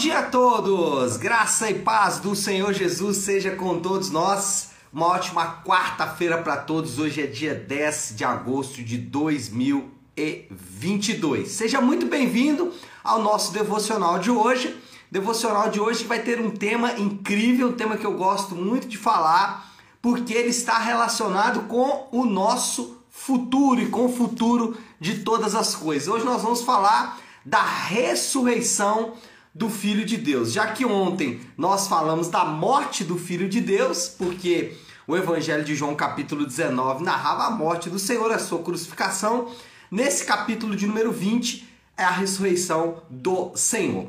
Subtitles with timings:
[0.00, 1.18] dia a todos!
[1.18, 4.70] Graça e paz do Senhor Jesus seja com todos nós.
[4.90, 6.98] Uma ótima quarta-feira para todos.
[6.98, 11.50] Hoje é dia 10 de agosto de 2022.
[11.50, 12.72] Seja muito bem-vindo
[13.04, 14.74] ao nosso devocional de hoje.
[15.10, 18.96] Devocional de hoje vai ter um tema incrível, um tema que eu gosto muito de
[18.96, 19.70] falar,
[20.00, 25.74] porque ele está relacionado com o nosso futuro e com o futuro de todas as
[25.74, 26.08] coisas.
[26.08, 29.12] Hoje nós vamos falar da ressurreição
[29.54, 30.52] do Filho de Deus.
[30.52, 35.74] Já que ontem nós falamos da morte do Filho de Deus, porque o Evangelho de
[35.74, 39.50] João, capítulo 19, narrava a morte do Senhor, a sua crucificação.
[39.90, 44.08] Nesse capítulo de número 20 é a ressurreição do Senhor.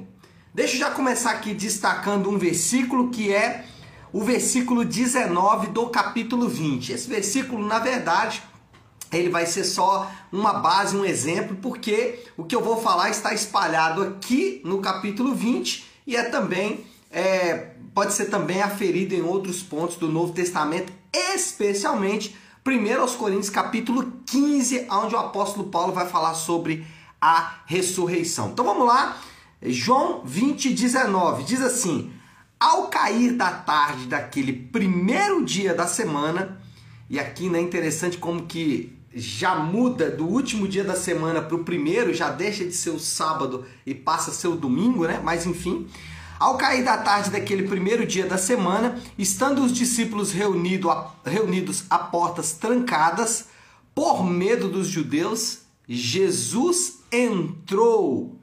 [0.53, 3.65] Deixa eu já começar aqui destacando um versículo que é
[4.13, 6.91] o versículo 19 do capítulo 20.
[6.91, 8.43] Esse versículo, na verdade,
[9.11, 13.33] ele vai ser só uma base, um exemplo, porque o que eu vou falar está
[13.33, 19.61] espalhado aqui no capítulo 20 e é também é, pode ser também aferido em outros
[19.61, 22.35] pontos do Novo Testamento, especialmente
[22.65, 26.85] 1 aos Coríntios capítulo 15, onde o apóstolo Paulo vai falar sobre
[27.19, 28.49] a ressurreição.
[28.49, 29.17] Então vamos lá,
[29.61, 32.13] João 20, 19, diz assim:
[32.59, 36.61] Ao cair da tarde daquele primeiro dia da semana,
[37.09, 41.55] e aqui né, é interessante como que já muda do último dia da semana para
[41.55, 45.19] o primeiro, já deixa de ser o sábado e passa a ser o domingo, né?
[45.23, 45.87] Mas enfim.
[46.39, 51.83] Ao cair da tarde daquele primeiro dia da semana, estando os discípulos reunido a, reunidos
[51.87, 53.45] a portas trancadas,
[53.93, 58.39] por medo dos judeus, Jesus entrou.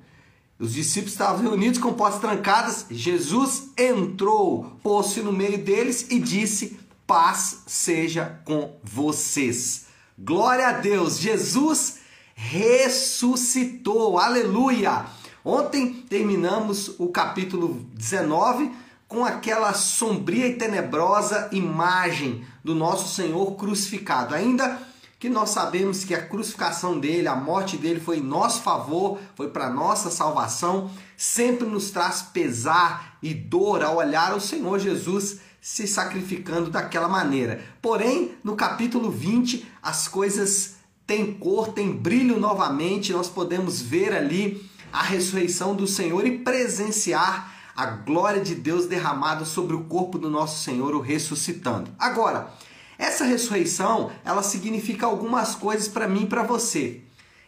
[0.61, 6.79] Os discípulos estavam reunidos com portas trancadas, Jesus entrou, pôs-se no meio deles e disse:
[7.07, 9.88] Paz seja com vocês.
[10.21, 12.01] Glória a Deus, Jesus
[12.35, 15.07] ressuscitou, aleluia!
[15.45, 18.73] Ontem terminamos o capítulo 19
[19.07, 24.35] com aquela sombria e tenebrosa imagem do nosso Senhor crucificado.
[24.35, 24.81] Ainda
[25.19, 29.51] que nós sabemos que a crucificação dele, a morte dele foi em nosso favor, foi
[29.51, 35.89] para nossa salvação, sempre nos traz pesar e dor ao olhar o Senhor Jesus se
[35.89, 37.61] sacrificando daquela maneira.
[37.83, 44.71] Porém, no capítulo 20, as coisas têm cor, têm brilho novamente, nós podemos ver ali
[44.93, 50.31] a ressurreição do Senhor e presenciar a glória de Deus derramada sobre o corpo do
[50.31, 51.91] nosso Senhor, o ressuscitando.
[51.99, 52.53] Agora,
[52.99, 57.01] essa ressurreição, ela significa algumas coisas para mim e para você.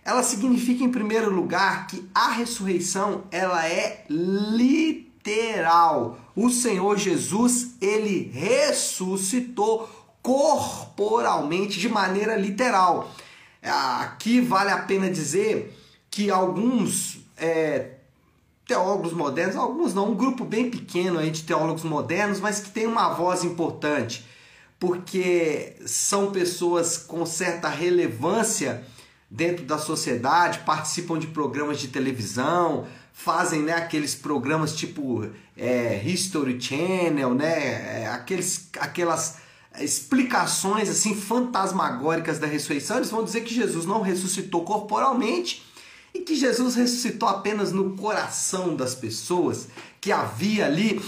[0.05, 6.19] Ela significa, em primeiro lugar, que a ressurreição ela é literal.
[6.35, 9.91] O Senhor Jesus, ele ressuscitou
[10.23, 13.11] corporalmente, de maneira literal.
[13.63, 15.77] Aqui vale a pena dizer
[16.11, 17.97] que alguns é,
[18.67, 22.87] teólogos modernos, alguns não, um grupo bem pequeno aí de teólogos modernos, mas que tem
[22.87, 24.25] uma voz importante,
[24.81, 28.83] porque são pessoas com certa relevância
[29.31, 36.59] dentro da sociedade, participam de programas de televisão, fazem né, aqueles programas tipo é, History
[36.59, 39.37] Channel, né, é, aqueles, aquelas
[39.79, 45.63] explicações assim fantasmagóricas da ressurreição, eles vão dizer que Jesus não ressuscitou corporalmente
[46.15, 49.69] e que Jesus ressuscitou apenas no coração das pessoas,
[50.01, 51.01] que havia ali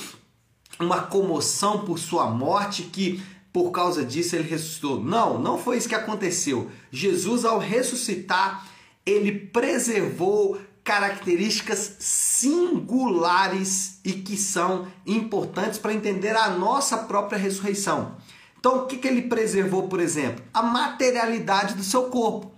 [0.78, 3.22] uma comoção por sua morte, que
[3.52, 5.02] por causa disso ele ressuscitou.
[5.02, 6.70] Não, não foi isso que aconteceu.
[6.90, 8.66] Jesus, ao ressuscitar,
[9.04, 18.16] ele preservou características singulares e que são importantes para entender a nossa própria ressurreição.
[18.58, 20.44] Então, o que, que ele preservou, por exemplo?
[20.52, 22.50] A materialidade do seu corpo.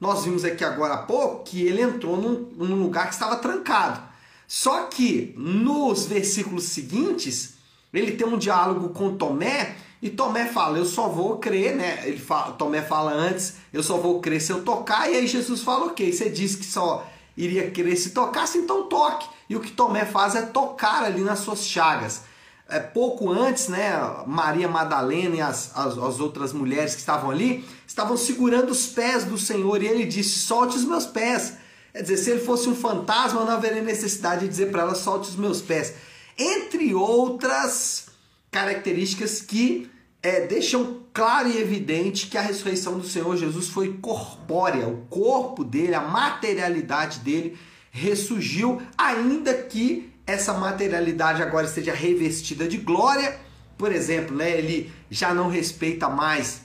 [0.00, 4.02] Nós vimos aqui agora há pouco que ele entrou num, num lugar que estava trancado.
[4.48, 7.54] Só que nos versículos seguintes,
[7.92, 12.02] ele tem um diálogo com Tomé e Tomé fala: Eu só vou crer, né?
[12.04, 15.08] Ele fala, Tomé fala antes: Eu só vou crer se eu tocar.
[15.08, 19.28] E aí Jesus fala: Ok, você disse que só iria querer se tocasse, então toque.
[19.48, 22.22] E o que Tomé faz é tocar ali nas suas chagas.
[22.68, 23.92] É, pouco antes, né,
[24.26, 29.24] Maria Madalena e as, as, as, outras mulheres que estavam ali estavam segurando os pés
[29.24, 31.54] do Senhor e ele disse: Solte os meus pés.
[31.92, 35.28] Quer dizer, se ele fosse um fantasma, não haveria necessidade de dizer para ela: Solte
[35.28, 35.94] os meus pés.
[36.36, 38.11] Entre outras
[38.52, 39.90] características que
[40.22, 45.64] é, deixam claro e evidente que a ressurreição do Senhor Jesus foi corpórea, o corpo
[45.64, 47.58] dele, a materialidade dele
[47.90, 53.40] ressurgiu, ainda que essa materialidade agora esteja revestida de glória.
[53.76, 56.62] Por exemplo, né, ele já não respeita mais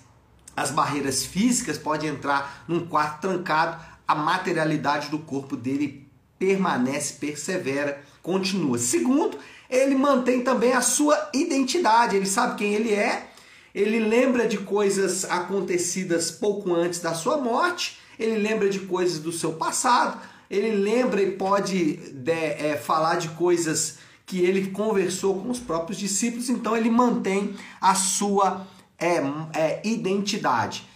[0.56, 6.08] as barreiras físicas, pode entrar num quarto trancado, a materialidade do corpo dele
[6.38, 8.78] permanece, persevera, continua.
[8.78, 9.38] Segundo,
[9.70, 13.30] ele mantém também a sua identidade, ele sabe quem ele é,
[13.74, 19.32] ele lembra de coisas acontecidas pouco antes da sua morte, ele lembra de coisas do
[19.32, 20.20] seu passado,
[20.50, 25.98] ele lembra e pode de, é, falar de coisas que ele conversou com os próprios
[25.98, 28.66] discípulos, então ele mantém a sua
[28.98, 29.22] é,
[29.54, 30.88] é, identidade.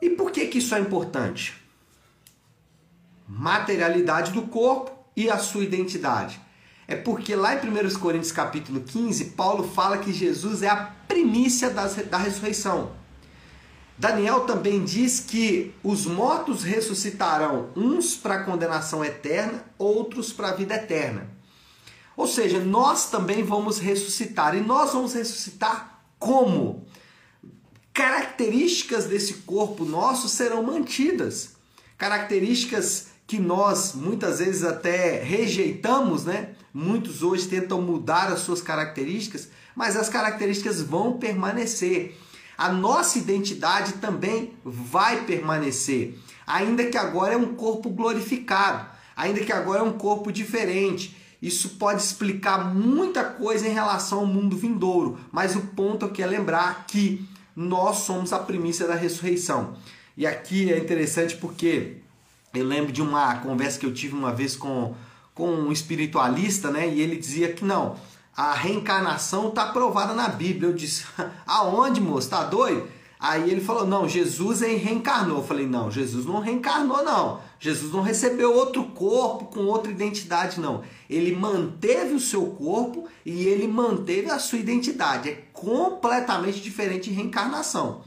[0.00, 1.54] E por que, que isso é importante?
[3.28, 6.40] Materialidade do corpo e a sua identidade.
[6.90, 11.70] É porque lá em 1 Coríntios capítulo 15, Paulo fala que Jesus é a primícia
[11.70, 12.90] da ressurreição.
[13.96, 20.52] Daniel também diz que os mortos ressuscitarão, uns para a condenação eterna, outros para a
[20.52, 21.30] vida eterna.
[22.16, 24.56] Ou seja, nós também vamos ressuscitar.
[24.56, 26.84] E nós vamos ressuscitar como?
[27.94, 31.50] Características desse corpo nosso serão mantidas.
[31.96, 36.56] Características que nós muitas vezes até rejeitamos, né?
[36.72, 42.16] Muitos hoje tentam mudar as suas características, mas as características vão permanecer
[42.60, 48.86] a nossa identidade também vai permanecer, ainda que agora é um corpo glorificado,
[49.16, 51.16] ainda que agora é um corpo diferente.
[51.40, 56.26] Isso pode explicar muita coisa em relação ao mundo vindouro, mas o ponto aqui é
[56.26, 57.26] lembrar que
[57.56, 59.72] nós somos a primícia da ressurreição.
[60.14, 61.96] E aqui é interessante porque
[62.52, 64.94] eu lembro de uma conversa que eu tive uma vez com,
[65.34, 66.88] com um espiritualista, né?
[66.88, 67.96] E ele dizia que não,
[68.36, 70.70] a reencarnação está provada na Bíblia.
[70.70, 71.04] Eu disse,
[71.46, 72.30] aonde, moço?
[72.30, 72.88] Tá doido?
[73.20, 75.38] Aí ele falou, não, Jesus reencarnou.
[75.38, 77.40] Eu falei, não, Jesus não reencarnou, não.
[77.58, 80.82] Jesus não recebeu outro corpo com outra identidade, não.
[81.08, 85.28] Ele manteve o seu corpo e ele manteve a sua identidade.
[85.28, 88.02] É completamente diferente de reencarnação.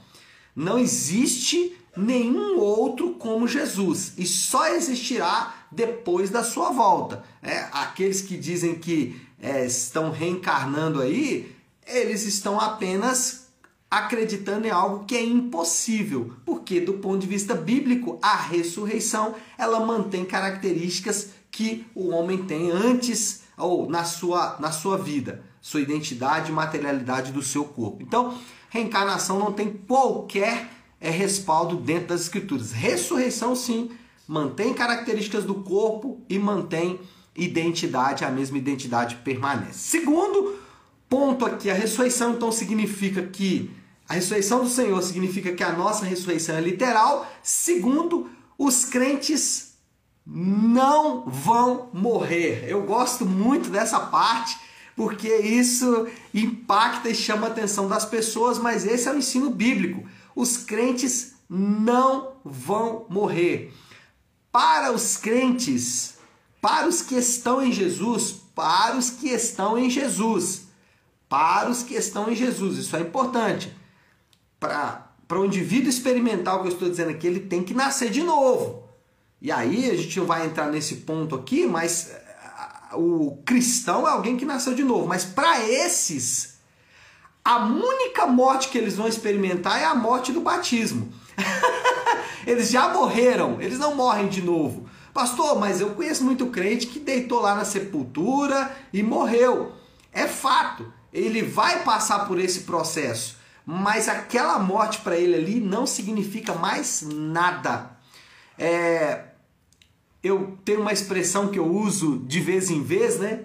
[0.55, 7.23] Não existe nenhum outro como Jesus e só existirá depois da sua volta.
[7.41, 11.55] É, aqueles que dizem que é, estão reencarnando aí,
[11.85, 13.44] eles estão apenas
[13.89, 19.85] acreditando em algo que é impossível, porque do ponto de vista bíblico, a ressurreição ela
[19.85, 26.49] mantém características que o homem tem antes ou na sua, na sua vida, sua identidade
[26.49, 28.01] e materialidade do seu corpo.
[28.01, 28.35] Então,
[28.73, 30.67] reencarnação não tem qualquer
[30.99, 32.71] é, respaldo dentro das escrituras.
[32.71, 33.91] Ressurreição sim,
[34.27, 36.99] mantém características do corpo e mantém
[37.35, 39.77] identidade, a mesma identidade permanece.
[39.77, 40.57] Segundo
[41.07, 43.69] ponto aqui, a ressurreição então significa que
[44.09, 47.31] a ressurreição do Senhor significa que a nossa ressurreição é literal.
[47.43, 48.27] Segundo,
[48.57, 49.75] os crentes
[50.25, 52.65] não vão morrer.
[52.67, 54.57] Eu gosto muito dessa parte
[54.95, 60.07] porque isso impacta e chama a atenção das pessoas, mas esse é o ensino bíblico.
[60.36, 63.74] Os crentes não vão morrer.
[64.51, 66.16] Para os crentes,
[66.62, 70.68] para os que estão em Jesus, para os que estão em Jesus,
[71.28, 73.75] para os que estão em Jesus, isso é importante.
[74.60, 78.22] Para, para o indivíduo experimental que eu estou dizendo aqui, ele tem que nascer de
[78.22, 78.84] novo.
[79.42, 82.16] E aí a gente não vai entrar nesse ponto aqui, mas
[82.95, 85.07] o cristão é alguém que nasceu de novo.
[85.07, 86.57] Mas para esses,
[87.44, 91.12] a única morte que eles vão experimentar é a morte do batismo.
[92.48, 94.90] eles já morreram, eles não morrem de novo.
[95.13, 99.74] Pastor, mas eu conheço muito crente que deitou lá na sepultura e morreu.
[100.12, 105.85] É fato, ele vai passar por esse processo, mas aquela morte para ele ali não
[105.85, 107.92] significa mais nada.
[108.57, 109.26] É,
[110.23, 113.42] eu tenho uma expressão que eu uso de vez em vez, né?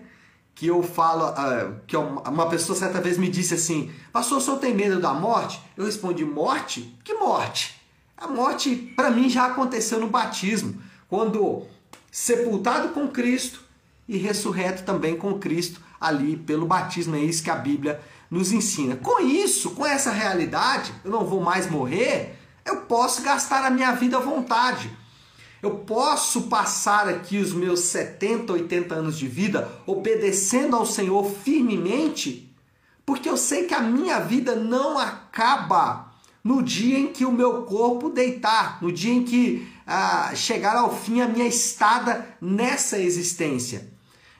[0.54, 4.58] Que eu falo, uh, que uma pessoa certa vez me disse assim: Pastor, o senhor
[4.58, 5.61] tem medo da morte?
[5.76, 6.97] Eu respondi: Morte?
[7.02, 7.80] Que morte?
[8.16, 11.66] A morte, para mim, já aconteceu no batismo quando
[12.11, 13.61] sepultado com Cristo
[14.08, 17.14] e ressurreto também com Cristo ali pelo batismo.
[17.14, 18.97] É isso que a Bíblia nos ensina.
[18.97, 23.92] Com isso, com essa realidade, eu não vou mais morrer, eu posso gastar a minha
[23.92, 24.90] vida à vontade.
[25.62, 32.55] Eu posso passar aqui os meus 70, 80 anos de vida obedecendo ao Senhor firmemente,
[33.05, 36.12] porque eu sei que a minha vida não acaba
[36.45, 40.95] no dia em que o meu corpo deitar, no dia em que a chegar ao
[40.95, 43.88] fim a minha estada nessa existência.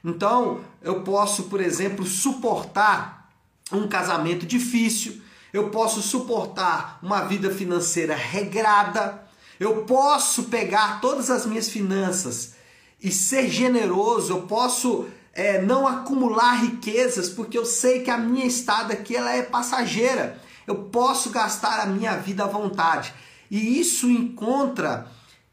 [0.05, 3.31] Então, eu posso, por exemplo, suportar
[3.73, 5.21] um casamento difícil,
[5.53, 9.28] eu posso suportar uma vida financeira regrada,
[9.59, 12.55] eu posso pegar todas as minhas finanças
[13.03, 18.45] e ser generoso, eu posso é, não acumular riquezas, porque eu sei que a minha
[18.45, 20.41] estada aqui ela é passageira.
[20.67, 23.15] Eu posso gastar a minha vida à vontade.
[23.51, 25.07] E isso encontra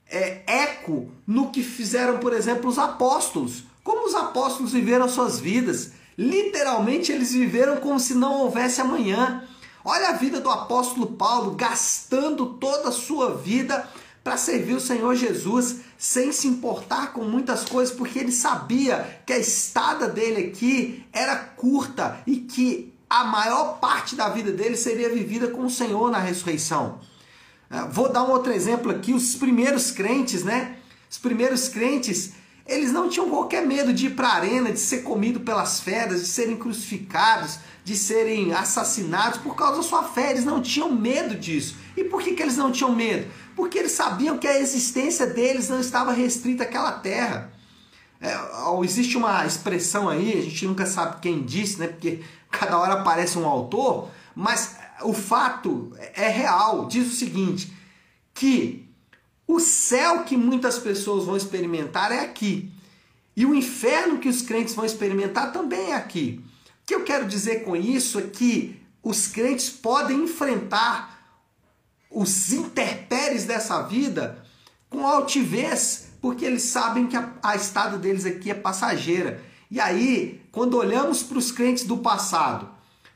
[0.08, 3.64] é, eco no que fizeram, por exemplo, os apóstolos.
[3.84, 5.92] Como os apóstolos viveram suas vidas.
[6.18, 9.44] Literalmente, eles viveram como se não houvesse amanhã.
[9.88, 13.88] Olha a vida do apóstolo Paulo gastando toda a sua vida
[14.24, 19.32] para servir o Senhor Jesus, sem se importar com muitas coisas, porque ele sabia que
[19.32, 25.13] a estada dele aqui era curta e que a maior parte da vida dele seria
[25.13, 27.00] vivida com o Senhor na ressurreição.
[27.70, 30.77] É, vou dar um outro exemplo aqui: os primeiros crentes, né?
[31.08, 32.34] Os primeiros crentes,
[32.66, 36.22] eles não tinham qualquer medo de ir para a arena, de ser comido pelas feras,
[36.22, 40.32] de serem crucificados, de serem assassinados por causa da sua fé.
[40.32, 41.76] Eles não tinham medo disso.
[41.96, 43.32] E por que, que eles não tinham medo?
[43.56, 47.54] Porque eles sabiam que a existência deles não estava restrita àquela terra.
[48.20, 48.34] É,
[48.84, 51.88] existe uma expressão aí, a gente nunca sabe quem disse, né?
[51.88, 56.88] Porque cada hora aparece um autor, mas o fato é real.
[56.88, 57.72] Diz o seguinte:
[58.34, 58.85] que
[59.48, 62.72] o céu que muitas pessoas vão experimentar é aqui.
[63.36, 66.42] E o inferno que os crentes vão experimentar também é aqui.
[66.84, 71.16] O que eu quero dizer com isso é que os crentes podem enfrentar
[72.10, 74.44] os interpéries dessa vida
[74.90, 79.44] com altivez, porque eles sabem que a, a deles aqui é passageira.
[79.70, 82.70] E aí, quando olhamos para os crentes do passado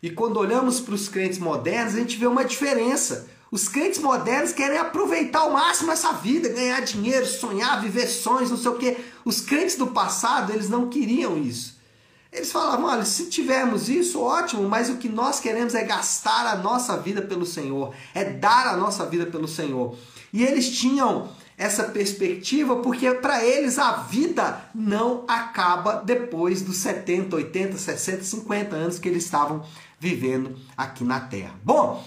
[0.04, 3.30] e quando olhamos para os crentes modernos, a gente vê uma diferença.
[3.52, 8.58] Os crentes modernos querem aproveitar ao máximo essa vida, ganhar dinheiro, sonhar, viver sonhos, não
[8.58, 8.98] sei o quê.
[9.26, 11.80] Os crentes do passado, eles não queriam isso.
[12.32, 16.56] Eles falavam: olha, se tivermos isso, ótimo, mas o que nós queremos é gastar a
[16.56, 19.98] nossa vida pelo Senhor, é dar a nossa vida pelo Senhor.
[20.32, 27.36] E eles tinham essa perspectiva porque para eles a vida não acaba depois dos 70,
[27.36, 29.66] 80, 60, 50 anos que eles estavam
[30.00, 31.56] vivendo aqui na Terra.
[31.64, 32.02] Bom,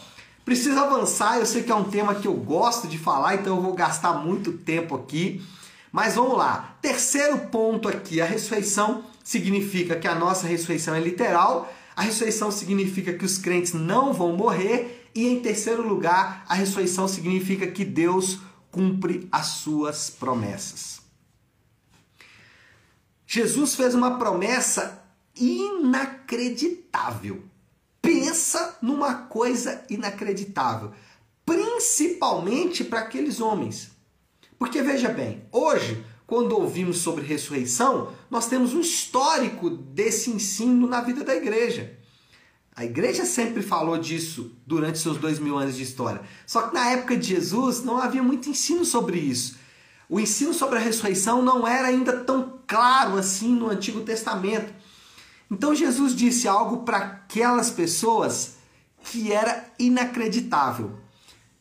[0.44, 3.62] preciso avançar, eu sei que é um tema que eu gosto de falar, então eu
[3.62, 5.42] vou gastar muito tempo aqui.
[5.90, 6.76] Mas vamos lá.
[6.80, 13.12] Terceiro ponto aqui, a ressurreição significa que a nossa ressurreição é literal, a ressurreição significa
[13.12, 18.38] que os crentes não vão morrer, e em terceiro lugar, a ressurreição significa que Deus
[18.70, 21.02] cumpre as suas promessas.
[23.26, 25.04] Jesus fez uma promessa
[25.36, 27.44] inacreditável.
[28.02, 30.92] Pensa numa coisa inacreditável,
[31.46, 33.92] principalmente para aqueles homens.
[34.58, 41.02] Porque veja bem, hoje quando ouvimos sobre ressurreição, nós temos um histórico desse ensino na
[41.02, 41.98] vida da igreja.
[42.74, 46.22] A igreja sempre falou disso durante seus dois mil anos de história.
[46.46, 49.56] Só que na época de Jesus não havia muito ensino sobre isso.
[50.08, 54.72] O ensino sobre a ressurreição não era ainda tão claro assim no Antigo Testamento.
[55.52, 58.54] Então Jesus disse algo para aquelas pessoas
[59.04, 60.92] que era inacreditável.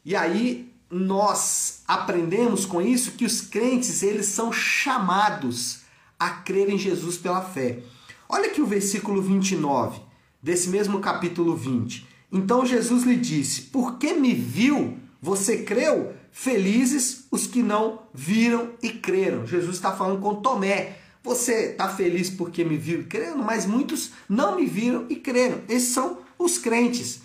[0.05, 5.81] E aí nós aprendemos com isso que os crentes eles são chamados
[6.17, 7.83] a crer em Jesus pela fé.
[8.29, 10.00] Olha aqui o versículo 29
[10.41, 12.07] desse mesmo capítulo 20.
[12.31, 16.13] Então Jesus lhe disse: Porque me viu, você creu?
[16.31, 19.45] Felizes os que não viram e creram.
[19.45, 21.00] Jesus está falando com Tomé.
[21.24, 25.62] Você está feliz porque me viu creram, mas muitos não me viram e creram.
[25.70, 27.22] Esses são os crentes.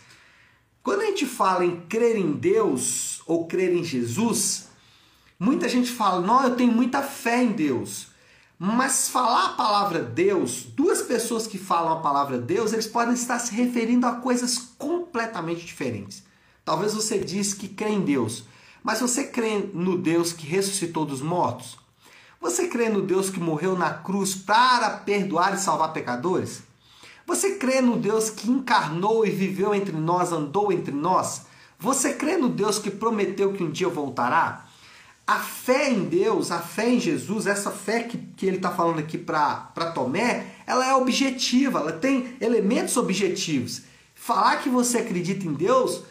[0.83, 4.69] Quando a gente fala em crer em Deus ou crer em Jesus,
[5.39, 8.09] muita gente fala: "Não, eu tenho muita fé em Deus".
[8.59, 13.39] Mas falar a palavra Deus, duas pessoas que falam a palavra Deus, eles podem estar
[13.39, 16.23] se referindo a coisas completamente diferentes.
[16.65, 18.45] Talvez você diz que crê em Deus,
[18.83, 21.79] mas você crê no Deus que ressuscitou dos mortos?
[22.47, 26.63] Você crê no Deus que morreu na cruz para perdoar e salvar pecadores?
[27.27, 31.43] Você crê no Deus que encarnou e viveu entre nós, andou entre nós?
[31.77, 34.65] Você crê no Deus que prometeu que um dia voltará?
[35.27, 39.01] A fé em Deus, a fé em Jesus, essa fé que, que ele está falando
[39.01, 43.83] aqui para Tomé, ela é objetiva, ela tem elementos objetivos.
[44.15, 46.03] Falar que você acredita em Deus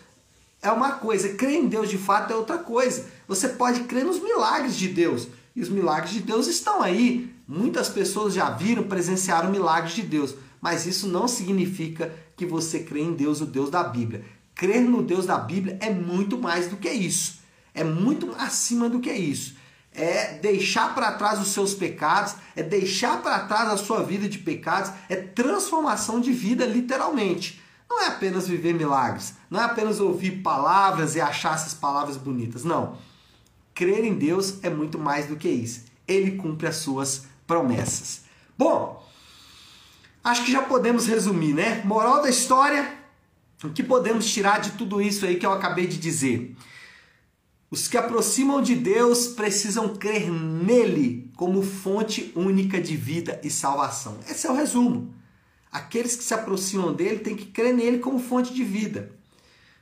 [0.61, 3.05] é uma coisa, crer em Deus de fato é outra coisa.
[3.25, 7.33] Você pode crer nos milagres de Deus, e os milagres de Deus estão aí.
[7.47, 10.35] Muitas pessoas já viram, presenciaram milagres de Deus
[10.65, 14.25] mas isso não significa que você crê em Deus, o Deus da Bíblia.
[14.55, 17.39] Crer no Deus da Bíblia é muito mais do que isso.
[17.71, 19.55] É muito acima do que isso.
[19.93, 24.39] É deixar para trás os seus pecados, é deixar para trás a sua vida de
[24.39, 27.61] pecados, é transformação de vida, literalmente.
[27.87, 32.63] Não é apenas viver milagres, não é apenas ouvir palavras e achar essas palavras bonitas.
[32.63, 32.97] Não.
[33.75, 35.83] Crer em Deus é muito mais do que isso.
[36.07, 38.21] Ele cumpre as suas promessas.
[38.57, 39.05] Bom,
[40.23, 41.83] acho que já podemos resumir, né?
[41.83, 42.97] Moral da história,
[43.61, 46.55] o que podemos tirar de tudo isso aí que eu acabei de dizer?
[47.69, 54.19] Os que aproximam de Deus precisam crer nele como fonte única de vida e salvação.
[54.29, 55.13] Esse é o resumo.
[55.69, 59.11] Aqueles que se aproximam dele têm que crer nele como fonte de vida.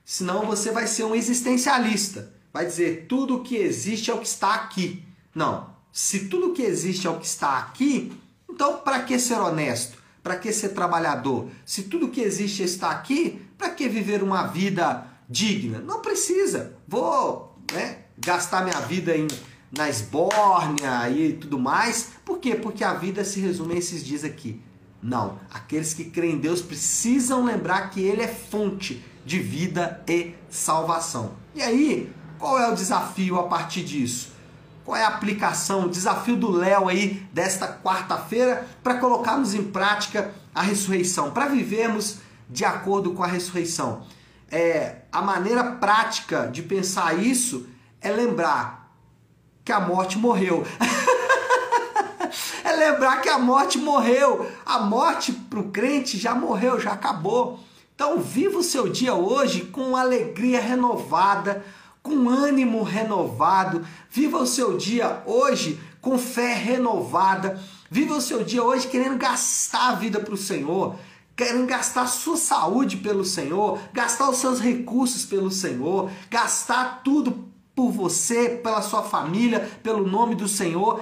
[0.04, 2.34] Senão você vai ser um existencialista.
[2.54, 5.04] Vai dizer tudo o que existe é o que está aqui.
[5.34, 5.74] Não.
[5.92, 8.14] Se tudo o que existe é o que está aqui,
[8.48, 9.98] então para que ser honesto?
[10.22, 11.50] Para que ser trabalhador?
[11.66, 15.80] Se tudo o que existe está aqui, para que viver uma vida digna?
[15.80, 16.76] Não precisa.
[16.88, 19.28] Vou né, gastar minha vida em,
[19.76, 22.12] na esbórnia e tudo mais.
[22.24, 22.56] Por quê?
[22.56, 24.62] Porque a vida se resume a esses dias aqui.
[25.02, 25.40] Não.
[25.52, 31.34] Aqueles que creem em Deus precisam lembrar que Ele é fonte de vida e salvação.
[31.56, 34.34] E aí, qual é o desafio a partir disso?
[34.84, 40.34] Qual é a aplicação, o desafio do Léo aí desta quarta-feira para colocarmos em prática
[40.54, 42.18] a ressurreição, para vivermos
[42.50, 44.06] de acordo com a ressurreição?
[44.52, 47.66] É, a maneira prática de pensar isso
[48.02, 48.92] é lembrar
[49.64, 50.68] que a morte morreu.
[52.66, 54.52] é lembrar que a morte morreu.
[54.66, 57.62] A morte para o crente já morreu, já acabou.
[57.96, 61.64] Então, viva o seu dia hoje com alegria renovada,
[62.04, 63.88] com ânimo renovado.
[64.12, 67.60] Viva o seu dia hoje com fé renovada.
[67.90, 70.96] Viva o seu dia hoje querendo gastar a vida para o Senhor,
[71.36, 77.90] querendo gastar sua saúde pelo Senhor, gastar os seus recursos pelo Senhor, gastar tudo por
[77.90, 81.02] você, pela sua família, pelo nome do Senhor.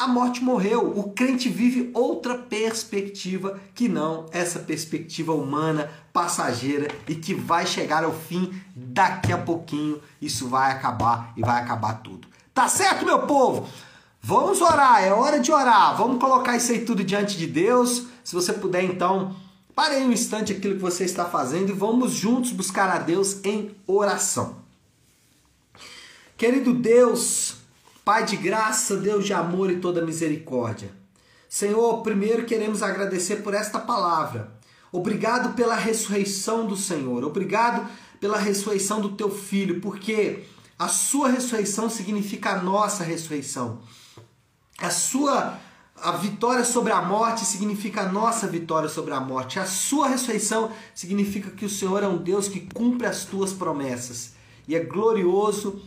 [0.00, 0.98] A morte morreu.
[0.98, 8.02] O crente vive outra perspectiva que não essa perspectiva humana, passageira e que vai chegar
[8.02, 10.00] ao fim daqui a pouquinho.
[10.18, 12.26] Isso vai acabar e vai acabar tudo.
[12.54, 13.68] Tá certo, meu povo?
[14.22, 15.94] Vamos orar, é hora de orar.
[15.98, 18.06] Vamos colocar isso aí tudo diante de Deus.
[18.24, 19.36] Se você puder, então,
[19.74, 23.44] pare aí um instante aquilo que você está fazendo e vamos juntos buscar a Deus
[23.44, 24.56] em oração.
[26.38, 27.59] Querido Deus,
[28.04, 30.90] Pai de graça, Deus de amor e toda misericórdia.
[31.48, 34.52] Senhor, primeiro queremos agradecer por esta palavra.
[34.92, 37.24] Obrigado pela ressurreição do Senhor.
[37.24, 40.44] Obrigado pela ressurreição do teu filho, porque
[40.78, 43.80] a sua ressurreição significa a nossa ressurreição.
[44.78, 45.58] A sua
[46.02, 49.58] a vitória sobre a morte significa a nossa vitória sobre a morte.
[49.58, 54.32] A sua ressurreição significa que o Senhor é um Deus que cumpre as tuas promessas.
[54.66, 55.82] E é glorioso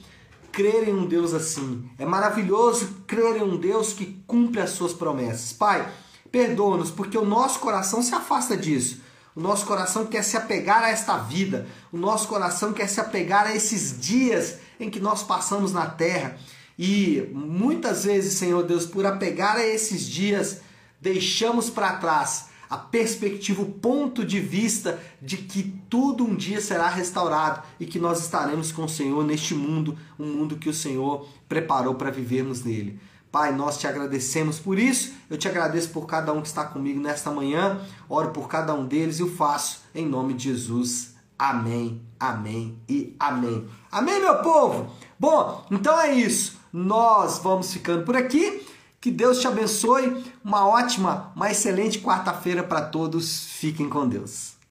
[0.54, 1.90] crer em um Deus assim.
[1.98, 5.52] É maravilhoso crer em um Deus que cumpre as suas promessas.
[5.52, 5.92] Pai,
[6.32, 9.02] perdoa-nos porque o nosso coração se afasta disso.
[9.36, 11.68] O nosso coração quer se apegar a esta vida.
[11.92, 16.38] O nosso coração quer se apegar a esses dias em que nós passamos na terra.
[16.78, 20.62] E muitas vezes, Senhor Deus, por apegar a esses dias,
[21.02, 26.90] deixamos para trás a perspectiva, o ponto de vista de que tudo um dia será
[26.90, 31.28] restaurado e que nós estaremos com o Senhor neste mundo, um mundo que o Senhor
[31.48, 33.00] preparou para vivermos nele.
[33.32, 35.14] Pai, nós te agradecemos por isso.
[35.30, 37.80] Eu te agradeço por cada um que está comigo nesta manhã.
[38.10, 41.14] Oro por cada um deles e o faço em nome de Jesus.
[41.38, 43.68] Amém, amém e amém.
[43.92, 44.88] Amém, meu povo?
[45.20, 46.58] Bom, então é isso.
[46.74, 48.66] Nós vamos ficando por aqui.
[49.04, 50.24] Que Deus te abençoe.
[50.42, 53.48] Uma ótima, uma excelente quarta-feira para todos.
[53.50, 54.53] Fiquem com Deus.